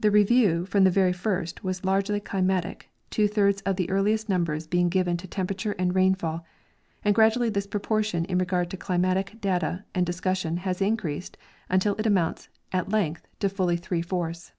The 0.00 0.10
Review 0.10 0.64
from 0.64 0.84
the 0.84 0.90
very 0.90 1.12
first 1.12 1.62
was 1.62 1.84
largely 1.84 2.20
climatic, 2.20 2.88
two 3.10 3.28
thirds 3.28 3.60
of 3.66 3.76
the 3.76 3.90
earliest 3.90 4.26
numbers 4.26 4.66
being 4.66 4.88
given 4.88 5.18
to 5.18 5.28
temperature 5.28 5.72
and 5.72 5.94
rainfall, 5.94 6.46
and 7.04 7.14
gradually 7.14 7.50
this 7.50 7.66
proportion 7.66 8.24
in 8.24 8.38
regard 8.38 8.70
to 8.70 8.78
climatic 8.78 9.38
data 9.42 9.84
and 9.94 10.06
discussion 10.06 10.56
has 10.56 10.80
increased 10.80 11.36
until 11.68 11.96
it 11.96 12.06
amounts 12.06 12.48
at 12.72 12.88
length 12.88 13.28
to 13.40 13.50
fully 13.50 13.76
three 13.76 14.00
fourths. 14.00 14.52